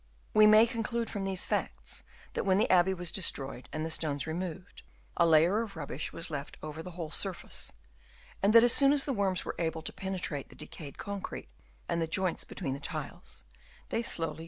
[0.33, 2.01] We may conclude from these facts
[2.33, 4.81] that when the abbey was destroyed and the stones removed,
[5.15, 7.71] a layer of rubbish was left over the whole surface,
[8.41, 11.49] and that as soon as the worms were able to penetrate the decayed concrete
[11.87, 13.45] and the joints between the tiles,
[13.89, 14.39] they slowly Chap.